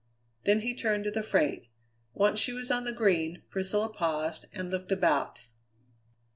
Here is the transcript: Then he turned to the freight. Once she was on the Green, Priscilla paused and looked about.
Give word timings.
Then 0.45 0.61
he 0.61 0.73
turned 0.73 1.03
to 1.03 1.11
the 1.11 1.21
freight. 1.21 1.67
Once 2.15 2.39
she 2.39 2.53
was 2.53 2.71
on 2.71 2.85
the 2.85 2.91
Green, 2.91 3.43
Priscilla 3.51 3.87
paused 3.93 4.47
and 4.51 4.71
looked 4.71 4.91
about. 4.91 5.41